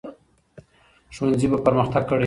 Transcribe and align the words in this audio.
ښوونځي 1.15 1.47
به 1.51 1.57
پرمختګ 1.65 2.03
کړی 2.09 2.17
وي. 2.19 2.19